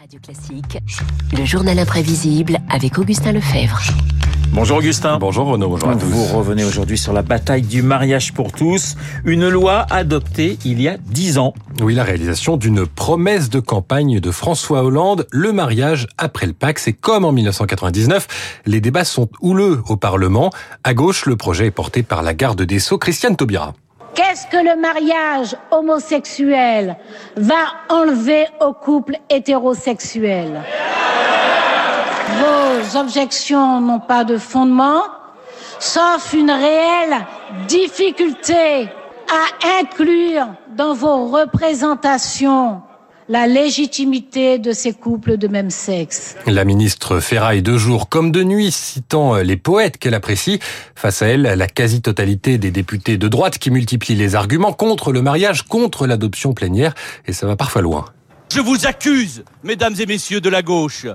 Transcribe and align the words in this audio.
Radio 0.00 0.18
Classique, 0.18 0.78
le 1.36 1.44
journal 1.44 1.78
imprévisible 1.78 2.56
avec 2.70 2.96
Augustin 2.96 3.32
Lefebvre. 3.32 3.78
Bonjour 4.50 4.78
Augustin. 4.78 5.18
Bonjour 5.18 5.46
Renaud, 5.48 5.68
bonjour 5.68 5.90
à 5.90 5.94
tous. 5.94 6.06
Vous 6.06 6.24
revenez 6.24 6.64
aujourd'hui 6.64 6.96
sur 6.96 7.12
la 7.12 7.20
bataille 7.20 7.60
du 7.60 7.82
mariage 7.82 8.32
pour 8.32 8.50
tous, 8.50 8.96
une 9.26 9.46
loi 9.46 9.84
adoptée 9.90 10.56
il 10.64 10.80
y 10.80 10.88
a 10.88 10.96
dix 10.96 11.36
ans. 11.36 11.52
Oui, 11.82 11.94
la 11.94 12.04
réalisation 12.04 12.56
d'une 12.56 12.86
promesse 12.86 13.50
de 13.50 13.60
campagne 13.60 14.20
de 14.20 14.30
François 14.30 14.84
Hollande, 14.84 15.26
le 15.32 15.52
mariage 15.52 16.06
après 16.16 16.46
le 16.46 16.54
Pacte. 16.54 16.80
C'est 16.82 16.94
comme 16.94 17.26
en 17.26 17.32
1999, 17.32 18.62
les 18.64 18.80
débats 18.80 19.04
sont 19.04 19.28
houleux 19.42 19.82
au 19.86 19.96
Parlement. 19.96 20.50
À 20.82 20.94
gauche, 20.94 21.26
le 21.26 21.36
projet 21.36 21.66
est 21.66 21.70
porté 21.70 22.02
par 22.02 22.22
la 22.22 22.32
garde 22.32 22.62
des 22.62 22.78
Sceaux, 22.78 22.96
Christiane 22.96 23.36
Taubira. 23.36 23.74
Qu'est-ce 24.14 24.46
que 24.46 24.56
le 24.56 24.76
mariage 24.80 25.56
homosexuel 25.70 26.96
va 27.36 27.74
enlever 27.88 28.46
aux 28.60 28.72
couples 28.72 29.16
hétérosexuels 29.28 30.60
Vos 32.38 32.98
objections 32.98 33.80
n'ont 33.80 34.00
pas 34.00 34.24
de 34.24 34.36
fondement, 34.36 35.02
sauf 35.78 36.32
une 36.32 36.50
réelle 36.50 37.26
difficulté 37.68 38.88
à 39.28 39.80
inclure 39.80 40.46
dans 40.68 40.94
vos 40.94 41.26
représentations 41.28 42.82
la 43.30 43.46
légitimité 43.46 44.58
de 44.58 44.72
ces 44.72 44.92
couples 44.92 45.36
de 45.36 45.46
même 45.46 45.70
sexe. 45.70 46.34
La 46.46 46.64
ministre 46.64 47.20
ferraille 47.20 47.62
de 47.62 47.78
jour 47.78 48.08
comme 48.08 48.32
de 48.32 48.42
nuit, 48.42 48.72
citant 48.72 49.36
les 49.36 49.56
poètes 49.56 49.98
qu'elle 49.98 50.14
apprécie. 50.14 50.58
Face 50.96 51.22
à 51.22 51.28
elle, 51.28 51.42
la 51.42 51.68
quasi-totalité 51.68 52.58
des 52.58 52.72
députés 52.72 53.18
de 53.18 53.28
droite 53.28 53.58
qui 53.58 53.70
multiplient 53.70 54.16
les 54.16 54.34
arguments 54.34 54.72
contre 54.72 55.12
le 55.12 55.22
mariage, 55.22 55.62
contre 55.62 56.08
l'adoption 56.08 56.54
plénière, 56.54 56.92
et 57.24 57.32
ça 57.32 57.46
va 57.46 57.54
parfois 57.54 57.82
loin. 57.82 58.06
Je 58.52 58.58
vous 58.58 58.84
accuse, 58.84 59.44
mesdames 59.62 59.94
et 60.00 60.06
messieurs 60.06 60.40
de 60.40 60.50
la 60.50 60.62
gauche. 60.62 61.06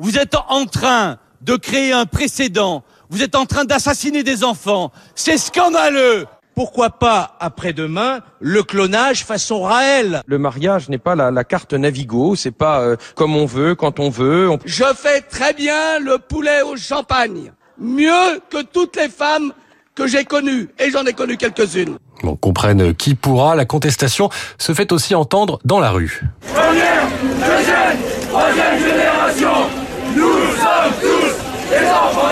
Vous 0.00 0.18
êtes 0.18 0.34
en 0.48 0.66
train 0.66 1.18
de 1.40 1.54
créer 1.54 1.92
un 1.92 2.04
précédent. 2.04 2.82
Vous 3.10 3.22
êtes 3.22 3.36
en 3.36 3.46
train 3.46 3.64
d'assassiner 3.64 4.24
des 4.24 4.42
enfants. 4.42 4.90
C'est 5.14 5.38
scandaleux 5.38 6.26
pourquoi 6.60 6.90
pas 6.90 7.36
après-demain 7.40 8.20
le 8.38 8.62
clonage 8.62 9.24
façon 9.24 9.62
Raël 9.62 10.20
Le 10.26 10.36
mariage 10.36 10.90
n'est 10.90 10.98
pas 10.98 11.14
la, 11.14 11.30
la, 11.30 11.42
carte 11.42 11.72
Navigo, 11.72 12.36
c'est 12.36 12.50
pas 12.50 12.82
euh, 12.82 12.96
comme 13.14 13.34
on 13.34 13.46
veut, 13.46 13.74
quand 13.74 13.98
on 13.98 14.10
veut. 14.10 14.50
On... 14.50 14.58
Je 14.66 14.84
fais 14.94 15.22
très 15.22 15.54
bien 15.54 15.98
le 16.00 16.18
poulet 16.18 16.60
au 16.60 16.76
champagne, 16.76 17.52
mieux 17.78 18.42
que 18.50 18.62
toutes 18.62 18.96
les 18.96 19.08
femmes 19.08 19.54
que 19.94 20.06
j'ai 20.06 20.26
connues, 20.26 20.68
et 20.78 20.90
j'en 20.90 21.06
ai 21.06 21.14
connu 21.14 21.38
quelques-unes. 21.38 21.96
On 22.24 22.36
comprenne 22.36 22.94
qui 22.94 23.14
pourra, 23.14 23.56
la 23.56 23.64
contestation 23.64 24.28
se 24.58 24.74
fait 24.74 24.92
aussi 24.92 25.14
entendre 25.14 25.60
dans 25.64 25.80
la 25.80 25.92
rue. 25.92 26.20
Première, 26.52 27.08
deuxième, 27.38 28.28
troisième 28.28 28.78
génération, 28.78 29.66
nous 30.14 30.40
sommes 30.58 30.92
tous 31.00 31.70
des 31.70 31.86
enfants 31.86 32.30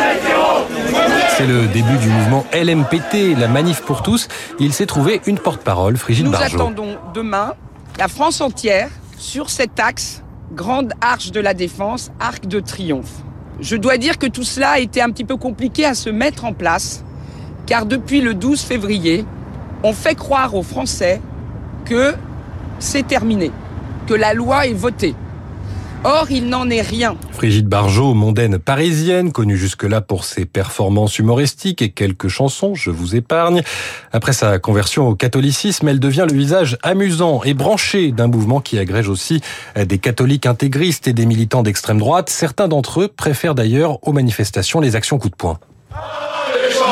c'est 1.38 1.46
le 1.46 1.68
début 1.68 1.96
du 1.98 2.08
mouvement 2.08 2.44
LMPT, 2.52 3.38
la 3.38 3.46
manif 3.46 3.82
pour 3.82 4.02
tous. 4.02 4.26
Il 4.58 4.72
s'est 4.72 4.86
trouvé 4.86 5.20
une 5.24 5.38
porte-parole, 5.38 5.96
Frigide 5.96 6.24
Nous 6.24 6.32
Barjot. 6.32 6.56
attendons 6.56 6.96
demain 7.14 7.54
la 7.96 8.08
France 8.08 8.40
entière 8.40 8.90
sur 9.18 9.48
cet 9.48 9.78
axe, 9.78 10.24
grande 10.52 10.92
arche 11.00 11.30
de 11.30 11.38
la 11.38 11.54
défense, 11.54 12.10
arc 12.18 12.46
de 12.46 12.58
triomphe. 12.58 13.22
Je 13.60 13.76
dois 13.76 13.98
dire 13.98 14.18
que 14.18 14.26
tout 14.26 14.42
cela 14.42 14.70
a 14.70 14.78
été 14.80 15.00
un 15.00 15.10
petit 15.10 15.22
peu 15.22 15.36
compliqué 15.36 15.84
à 15.84 15.94
se 15.94 16.10
mettre 16.10 16.44
en 16.44 16.54
place, 16.54 17.04
car 17.66 17.86
depuis 17.86 18.20
le 18.20 18.34
12 18.34 18.60
février, 18.60 19.24
on 19.84 19.92
fait 19.92 20.16
croire 20.16 20.56
aux 20.56 20.64
Français 20.64 21.20
que 21.84 22.14
c'est 22.80 23.06
terminé, 23.06 23.52
que 24.08 24.14
la 24.14 24.34
loi 24.34 24.66
est 24.66 24.74
votée. 24.74 25.14
Or, 26.04 26.30
il 26.30 26.48
n'en 26.48 26.70
est 26.70 26.80
rien. 26.80 27.16
Frigide 27.32 27.66
Barjot, 27.66 28.14
mondaine 28.14 28.58
parisienne, 28.58 29.32
connue 29.32 29.56
jusque-là 29.56 30.00
pour 30.00 30.24
ses 30.24 30.46
performances 30.46 31.18
humoristiques 31.18 31.82
et 31.82 31.90
quelques 31.90 32.28
chansons, 32.28 32.74
je 32.74 32.90
vous 32.90 33.16
épargne. 33.16 33.62
Après 34.12 34.32
sa 34.32 34.60
conversion 34.60 35.08
au 35.08 35.16
catholicisme, 35.16 35.88
elle 35.88 35.98
devient 35.98 36.26
le 36.30 36.36
visage 36.36 36.78
amusant 36.82 37.42
et 37.42 37.52
branché 37.52 38.12
d'un 38.12 38.28
mouvement 38.28 38.60
qui 38.60 38.78
agrège 38.78 39.08
aussi 39.08 39.40
des 39.76 39.98
catholiques 39.98 40.46
intégristes 40.46 41.08
et 41.08 41.12
des 41.12 41.26
militants 41.26 41.64
d'extrême 41.64 41.98
droite. 41.98 42.30
Certains 42.30 42.68
d'entre 42.68 43.02
eux 43.02 43.08
préfèrent 43.08 43.56
d'ailleurs 43.56 43.98
aux 44.06 44.12
manifestations 44.12 44.80
les 44.80 44.94
actions 44.94 45.18
coup 45.18 45.30
de 45.30 45.36
poing. 45.36 45.58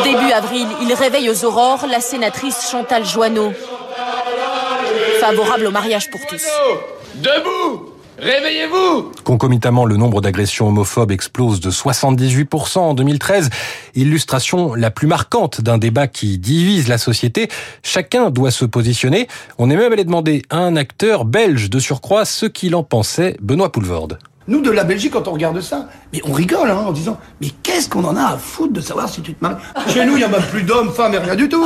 Début 0.02 0.32
avril, 0.32 0.66
il 0.82 0.92
réveille 0.92 1.30
aux 1.30 1.44
aurores 1.44 1.86
la 1.88 2.00
sénatrice 2.00 2.68
Chantal 2.70 3.04
Joanneau. 3.04 3.52
Favorable 5.20 5.66
au 5.66 5.70
mariage 5.70 6.10
pour 6.10 6.20
tous. 6.26 6.44
Debout 7.16 7.95
Réveillez-vous 8.18 9.12
Concomitamment, 9.24 9.84
le 9.84 9.96
nombre 9.96 10.20
d'agressions 10.20 10.68
homophobes 10.68 11.10
explose 11.10 11.60
de 11.60 11.70
78% 11.70 12.78
en 12.78 12.94
2013. 12.94 13.50
Illustration 13.94 14.74
la 14.74 14.90
plus 14.90 15.06
marquante 15.06 15.60
d'un 15.60 15.76
débat 15.76 16.06
qui 16.06 16.38
divise 16.38 16.88
la 16.88 16.96
société. 16.96 17.48
Chacun 17.82 18.30
doit 18.30 18.50
se 18.50 18.64
positionner. 18.64 19.28
On 19.58 19.68
est 19.68 19.76
même 19.76 19.92
allé 19.92 20.04
demander 20.04 20.42
à 20.48 20.58
un 20.58 20.76
acteur 20.76 21.26
belge 21.26 21.68
de 21.68 21.78
surcroît 21.78 22.24
ce 22.24 22.46
qu'il 22.46 22.74
en 22.74 22.82
pensait, 22.82 23.36
Benoît 23.40 23.70
Poulvorde. 23.70 24.18
Nous, 24.48 24.60
de 24.60 24.70
la 24.70 24.84
Belgique, 24.84 25.12
quand 25.12 25.26
on 25.26 25.32
regarde 25.32 25.60
ça, 25.60 25.88
mais 26.12 26.20
on 26.24 26.32
rigole 26.32 26.70
hein, 26.70 26.84
en 26.86 26.92
disant 26.92 27.18
Mais 27.40 27.48
qu'est-ce 27.62 27.88
qu'on 27.88 28.04
en 28.04 28.16
a 28.16 28.34
à 28.34 28.36
foutre 28.36 28.72
de 28.72 28.80
savoir 28.80 29.08
si 29.08 29.20
tu 29.20 29.34
te 29.34 29.42
maries? 29.42 29.56
Chez 29.88 30.04
nous, 30.06 30.12
il 30.12 30.18
n'y 30.18 30.24
a 30.24 30.28
même 30.28 30.42
plus 30.42 30.62
d'hommes, 30.62 30.92
femmes 30.92 31.14
et 31.14 31.18
rien 31.18 31.34
du 31.34 31.48
tout. 31.48 31.64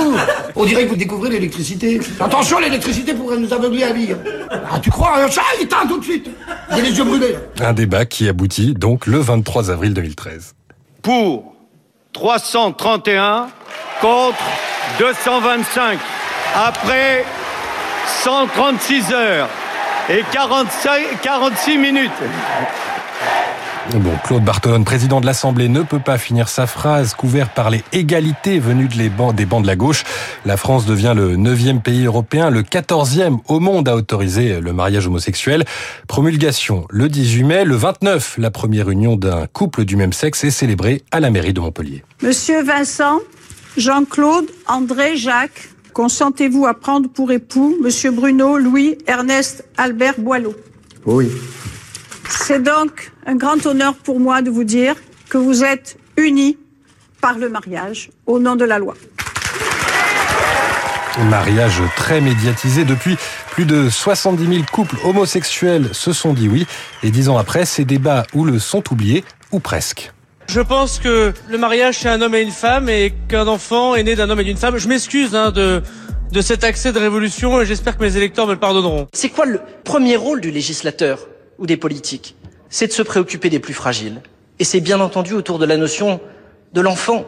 On 0.56 0.64
dirait 0.64 0.84
que 0.84 0.90
vous 0.90 0.96
découvrez 0.96 1.28
l'électricité. 1.28 2.00
Attention, 2.19 2.58
l'électricité 2.58 3.12
pourrait 3.12 3.36
nous 3.36 3.52
aveugler 3.52 3.82
à 3.84 3.92
vie. 3.92 4.14
Ah, 4.50 4.78
tu 4.80 4.90
crois 4.90 5.19
Un 5.19 5.30
chat, 5.30 5.42
il 5.58 5.64
éteint 5.64 5.86
tout 5.86 5.98
de 5.98 6.04
suite. 6.04 6.30
Il 6.70 6.78
a 6.78 6.80
les 6.80 6.96
yeux 6.96 7.04
brûlés. 7.04 7.36
Un 7.60 7.74
débat 7.74 8.06
qui 8.06 8.28
aboutit 8.28 8.72
donc 8.72 9.06
le 9.06 9.19
23 9.19 9.70
avril 9.70 9.92
2013. 9.92 10.54
Pour 11.02 11.54
331 12.14 13.48
contre 14.00 14.38
225. 14.98 15.98
Après 16.54 17.24
136 18.22 19.12
heures 19.12 19.48
et 20.10 20.25
45, 20.32 21.21
46 21.22 21.78
minutes. 21.78 22.10
Bon, 23.94 24.12
Claude 24.25 24.44
Bartolone, 24.44 24.84
président 24.84 25.21
de 25.21 25.26
l'Assemblée, 25.26 25.69
ne 25.69 25.82
peut 25.82 26.00
pas 26.00 26.19
finir 26.19 26.48
sa 26.48 26.66
phrase, 26.66 27.15
couvert 27.15 27.48
par 27.50 27.71
les 27.71 27.84
égalités 27.93 28.59
venues 28.59 28.88
de 28.88 28.97
les 28.97 29.09
bancs, 29.09 29.34
des 29.34 29.47
bancs 29.47 29.62
de 29.62 29.69
la 29.69 29.76
gauche. 29.76 30.03
La 30.44 30.56
France 30.56 30.84
devient 30.84 31.12
le 31.15 31.37
neuvième 31.37 31.81
pays 31.81 32.06
européen, 32.06 32.50
le 32.50 32.62
quatorzième 32.62 33.38
au 33.47 33.60
monde 33.60 33.88
à 33.88 33.94
autoriser 33.94 34.60
le 34.60 34.72
mariage 34.72 35.06
homosexuel. 35.06 35.65
Promulgation 36.09 36.87
le 36.91 37.09
18 37.09 37.44
mai, 37.44 37.65
le 37.65 37.76
29, 37.76 38.37
la 38.38 38.50
première 38.50 38.91
union 38.91 39.15
d'un 39.15 39.47
couple 39.47 39.84
du 39.84 39.94
même 39.94 40.12
sexe 40.12 40.43
est 40.43 40.50
célébrée 40.50 41.03
à 41.12 41.20
la 41.20 41.31
mairie 41.31 41.53
de 41.53 41.60
Montpellier. 41.60 42.03
Monsieur 42.22 42.65
Vincent, 42.65 43.20
Jean-Claude, 43.76 44.47
André, 44.66 45.16
Jacques, 45.16 45.69
Consentez-vous 45.92 46.66
à 46.66 46.74
prendre 46.74 47.08
pour 47.08 47.32
époux 47.32 47.76
Monsieur 47.82 48.10
Bruno, 48.10 48.58
Louis, 48.58 48.98
Ernest, 49.06 49.64
Albert 49.76 50.20
Boileau? 50.20 50.54
Oui. 51.06 51.30
C'est 52.28 52.62
donc 52.62 53.12
un 53.26 53.36
grand 53.36 53.64
honneur 53.66 53.94
pour 53.94 54.20
moi 54.20 54.42
de 54.42 54.50
vous 54.50 54.64
dire 54.64 54.94
que 55.28 55.38
vous 55.38 55.64
êtes 55.64 55.98
unis 56.16 56.58
par 57.20 57.38
le 57.38 57.48
mariage 57.48 58.10
au 58.26 58.38
nom 58.38 58.56
de 58.56 58.64
la 58.64 58.78
loi. 58.78 58.94
Mariage 61.28 61.82
très 61.96 62.20
médiatisé 62.20 62.84
depuis 62.84 63.16
plus 63.50 63.66
de 63.66 63.90
70 63.90 64.46
000 64.46 64.64
couples 64.72 64.96
homosexuels 65.04 65.88
se 65.92 66.12
sont 66.12 66.32
dit 66.32 66.48
oui 66.48 66.66
et 67.02 67.10
dix 67.10 67.28
ans 67.28 67.36
après, 67.36 67.66
ces 67.66 67.84
débats 67.84 68.24
ou 68.32 68.44
le 68.44 68.58
sont 68.58 68.82
oubliés 68.92 69.24
ou 69.52 69.60
presque. 69.60 70.12
Je 70.53 70.61
pense 70.61 70.99
que 70.99 71.33
le 71.49 71.59
mariage 71.59 71.99
c'est 72.00 72.09
un 72.09 72.21
homme 72.22 72.34
et 72.34 72.41
une 72.41 72.50
femme 72.50 72.88
et 72.88 73.12
qu'un 73.28 73.47
enfant 73.47 73.94
est 73.94 74.03
né 74.03 74.16
d'un 74.16 74.28
homme 74.31 74.41
et 74.41 74.44
d'une 74.44 74.56
femme. 74.56 74.78
Je 74.78 74.88
m'excuse 74.88 75.37
hein, 75.37 75.53
de 75.53 75.81
de 76.33 76.41
cet 76.41 76.65
accès 76.65 76.93
de 76.93 76.99
révolution 76.99 77.61
et 77.61 77.66
j'espère 77.66 77.97
que 77.97 78.03
mes 78.03 78.16
électeurs 78.16 78.49
me 78.49 78.55
le 78.55 78.59
pardonneront. 78.59 79.06
C'est 79.12 79.28
quoi 79.28 79.47
le 79.47 79.61
premier 79.84 80.16
rôle 80.16 80.41
du 80.41 80.50
législateur 80.50 81.28
ou 81.61 81.66
des 81.66 81.77
politiques? 81.77 82.34
C'est 82.69 82.88
de 82.88 82.93
se 82.93 83.03
préoccuper 83.03 83.49
des 83.49 83.61
plus 83.61 83.75
fragiles. 83.75 84.23
Et 84.58 84.64
c'est 84.64 84.81
bien 84.81 84.99
entendu 84.99 85.35
autour 85.35 85.61
de 85.61 85.67
la 85.67 85.76
notion 85.76 86.20
de 86.73 86.81
l'enfant 86.81 87.25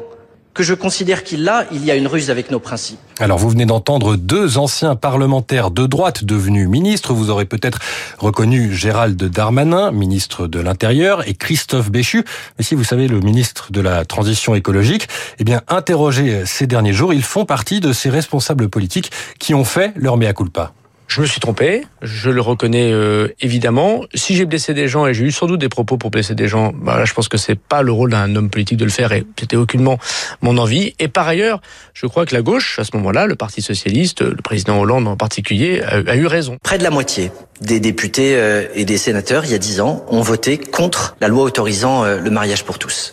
que 0.55 0.63
je 0.63 0.75
considère 0.75 1.25
qu'il 1.25 1.49
a, 1.49 1.67
il 1.73 1.85
y 1.85 1.91
a 1.91 1.97
une 1.97 2.07
ruse 2.07 2.31
avec 2.31 2.51
nos 2.51 2.61
principes. 2.61 2.99
Alors 3.19 3.39
vous 3.39 3.49
venez 3.49 3.67
d'entendre 3.67 4.17
deux 4.17 4.59
anciens 4.59 4.97
parlementaires 4.97 5.71
de 5.71 5.87
droite 5.87 6.25
devenus 6.25 6.69
ministres. 6.69 7.15
Vous 7.15 7.31
aurez 7.31 7.45
peut-être 7.45 7.79
reconnu 8.19 8.75
Gérald 8.75 9.23
Darmanin, 9.23 9.93
ministre 9.93 10.47
de 10.47 10.61
l'Intérieur, 10.61 11.27
et 11.29 11.35
Christophe 11.35 11.91
Béchu. 11.91 12.25
Mais 12.59 12.65
si 12.65 12.75
vous 12.75 12.85
savez, 12.85 13.09
le 13.09 13.21
ministre 13.21 13.73
de 13.73 13.81
la 13.81 14.05
Transition 14.05 14.55
écologique, 14.55 15.09
eh 15.39 15.45
bien, 15.45 15.63
interrogés 15.69 16.45
ces 16.47 16.67
derniers 16.67 16.93
jours, 16.93 17.15
ils 17.15 17.23
font 17.23 17.45
partie 17.45 17.81
de 17.81 17.93
ces 17.93 18.11
responsables 18.11 18.69
politiques 18.69 19.11
qui 19.39 19.55
ont 19.55 19.65
fait 19.65 19.93
leur 19.97 20.17
mea 20.17 20.33
culpa. 20.33 20.73
Je 21.15 21.21
me 21.21 21.27
suis 21.27 21.41
trompé, 21.41 21.83
je 22.01 22.31
le 22.31 22.41
reconnais 22.41 22.91
euh, 22.91 23.29
évidemment. 23.39 24.01
Si 24.15 24.35
j'ai 24.35 24.47
blessé 24.47 24.73
des 24.73 24.89
gens 24.89 25.07
et 25.07 25.13
j'ai 25.13 25.25
eu 25.25 25.31
sans 25.31 25.45
doute 25.45 25.61
des 25.61 25.69
propos 25.69 25.99
pour 25.99 26.11
blesser 26.11 26.35
des 26.35 26.49
gens, 26.49 26.73
bah 26.75 26.97
là, 26.97 27.05
je 27.05 27.13
pense 27.13 27.29
que 27.29 27.37
c'est 27.37 27.55
pas 27.55 27.83
le 27.83 27.93
rôle 27.93 28.13
d'un 28.13 28.35
homme 28.35 28.49
politique 28.49 28.79
de 28.79 28.87
le 28.87 28.91
faire 28.91 29.13
et 29.13 29.27
c'était 29.39 29.57
aucunement 29.57 29.99
mon 30.41 30.57
envie. 30.57 30.95
Et 30.99 31.09
par 31.09 31.29
ailleurs, 31.29 31.61
je 31.93 32.07
crois 32.07 32.25
que 32.25 32.35
la 32.35 32.41
gauche, 32.41 32.79
à 32.79 32.85
ce 32.85 32.97
moment-là, 32.97 33.27
le 33.27 33.35
Parti 33.35 33.61
socialiste, 33.61 34.23
le 34.23 34.41
président 34.41 34.81
Hollande 34.81 35.07
en 35.07 35.19
particulier, 35.19 35.83
a, 35.83 35.97
a 36.11 36.17
eu 36.17 36.25
raison. 36.25 36.57
Près 36.63 36.79
de 36.79 36.83
la 36.83 36.89
moitié 36.89 37.31
des 37.61 37.79
députés 37.79 38.35
euh, 38.35 38.65
et 38.75 38.87
des 38.87 38.97
sénateurs, 38.97 39.45
il 39.45 39.51
y 39.51 39.55
a 39.55 39.59
dix 39.59 39.83
ans, 39.83 40.07
ont 40.09 40.23
voté 40.23 40.57
contre 40.57 41.15
la 41.21 41.29
loi 41.29 41.45
autorisant 41.45 42.07
euh, 42.07 42.21
le 42.21 42.31
mariage 42.31 42.65
pour 42.65 42.79
tous. 42.79 43.13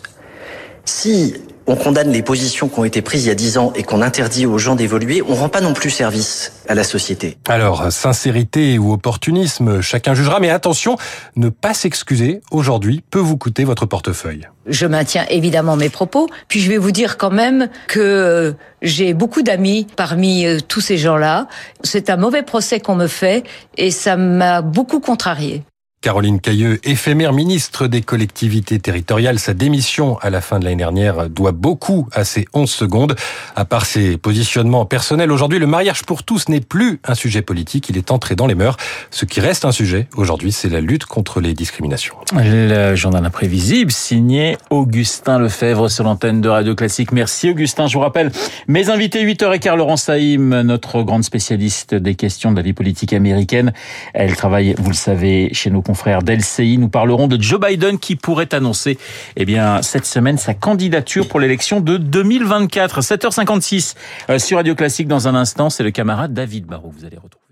Si 0.86 1.34
on 1.70 1.76
condamne 1.76 2.10
les 2.10 2.22
positions 2.22 2.68
qui 2.68 2.80
ont 2.80 2.84
été 2.84 3.00
prises 3.00 3.26
il 3.26 3.28
y 3.28 3.30
a 3.30 3.36
dix 3.36 3.56
ans 3.56 3.72
et 3.76 3.84
qu'on 3.84 4.02
interdit 4.02 4.44
aux 4.44 4.58
gens 4.58 4.74
d'évoluer, 4.74 5.22
on 5.22 5.36
rend 5.36 5.48
pas 5.48 5.60
non 5.60 5.72
plus 5.72 5.90
service 5.90 6.52
à 6.68 6.74
la 6.74 6.82
société. 6.82 7.38
Alors, 7.48 7.92
sincérité 7.92 8.76
ou 8.76 8.92
opportunisme, 8.92 9.80
chacun 9.80 10.14
jugera, 10.14 10.40
mais 10.40 10.50
attention, 10.50 10.96
ne 11.36 11.48
pas 11.48 11.72
s'excuser 11.72 12.40
aujourd'hui 12.50 13.04
peut 13.08 13.20
vous 13.20 13.36
coûter 13.36 13.62
votre 13.62 13.86
portefeuille. 13.86 14.48
Je 14.66 14.84
maintiens 14.84 15.26
évidemment 15.30 15.76
mes 15.76 15.90
propos, 15.90 16.28
puis 16.48 16.58
je 16.58 16.68
vais 16.68 16.76
vous 16.76 16.90
dire 16.90 17.16
quand 17.16 17.30
même 17.30 17.68
que 17.86 18.00
euh, 18.00 18.52
j'ai 18.82 19.14
beaucoup 19.14 19.42
d'amis 19.42 19.86
parmi 19.94 20.46
euh, 20.46 20.58
tous 20.66 20.80
ces 20.80 20.98
gens-là. 20.98 21.46
C'est 21.84 22.10
un 22.10 22.16
mauvais 22.16 22.42
procès 22.42 22.80
qu'on 22.80 22.96
me 22.96 23.06
fait 23.06 23.44
et 23.78 23.92
ça 23.92 24.16
m'a 24.16 24.60
beaucoup 24.60 24.98
contrarié. 24.98 25.62
Caroline 26.02 26.40
Cailleux, 26.40 26.80
éphémère 26.84 27.34
ministre 27.34 27.86
des 27.86 28.00
collectivités 28.00 28.78
territoriales, 28.78 29.38
sa 29.38 29.52
démission 29.52 30.16
à 30.22 30.30
la 30.30 30.40
fin 30.40 30.58
de 30.58 30.64
l'année 30.64 30.76
dernière 30.76 31.28
doit 31.28 31.52
beaucoup 31.52 32.08
à 32.12 32.24
ces 32.24 32.46
11 32.54 32.70
secondes. 32.70 33.16
À 33.54 33.66
part 33.66 33.84
ses 33.84 34.16
positionnements 34.16 34.86
personnels, 34.86 35.30
aujourd'hui, 35.30 35.58
le 35.58 35.66
mariage 35.66 36.04
pour 36.04 36.22
tous 36.22 36.48
n'est 36.48 36.62
plus 36.62 37.00
un 37.04 37.14
sujet 37.14 37.42
politique, 37.42 37.90
il 37.90 37.98
est 37.98 38.12
entré 38.12 38.34
dans 38.34 38.46
les 38.46 38.54
mœurs. 38.54 38.78
Ce 39.10 39.26
qui 39.26 39.40
reste 39.40 39.66
un 39.66 39.72
sujet 39.72 40.08
aujourd'hui, 40.16 40.52
c'est 40.52 40.70
la 40.70 40.80
lutte 40.80 41.04
contre 41.04 41.38
les 41.42 41.52
discriminations. 41.52 42.14
Le 42.34 42.94
journal 42.94 43.26
imprévisible, 43.26 43.92
signé 43.92 44.56
Augustin 44.70 45.38
Lefebvre 45.38 45.90
sur 45.90 46.04
l'antenne 46.04 46.40
de 46.40 46.48
Radio 46.48 46.74
Classique. 46.74 47.12
Merci 47.12 47.50
Augustin. 47.50 47.88
Je 47.88 47.92
vous 47.92 48.00
rappelle, 48.00 48.32
mes 48.68 48.88
invités 48.88 49.22
8h15, 49.22 49.76
Laurent 49.76 49.98
Saïm, 49.98 50.62
notre 50.62 51.02
grande 51.02 51.24
spécialiste 51.24 51.94
des 51.94 52.14
questions 52.14 52.52
de 52.52 52.56
la 52.56 52.62
vie 52.62 52.72
politique 52.72 53.12
américaine. 53.12 53.74
Elle 54.14 54.34
travaille, 54.34 54.74
vous 54.78 54.88
le 54.88 54.96
savez, 54.96 55.50
chez 55.52 55.68
nos 55.68 55.82
confrères 55.90 56.22
d'LCI. 56.22 56.78
Nous 56.78 56.88
parlerons 56.88 57.26
de 57.26 57.40
Joe 57.42 57.58
Biden 57.58 57.98
qui 57.98 58.14
pourrait 58.14 58.54
annoncer 58.54 58.96
eh 59.36 59.44
cette 59.82 60.06
semaine 60.06 60.38
sa 60.38 60.54
candidature 60.54 61.26
pour 61.26 61.40
l'élection 61.40 61.80
de 61.80 61.96
2024. 61.96 63.00
7h56 63.00 63.96
sur 64.38 64.58
Radio 64.58 64.76
Classique 64.76 65.08
dans 65.08 65.26
un 65.26 65.34
instant. 65.34 65.68
C'est 65.68 65.82
le 65.82 65.90
camarade 65.90 66.32
David 66.32 66.66
Barrault. 66.66 66.92
Vous 66.96 67.04
allez 67.04 67.16
retrouver. 67.16 67.49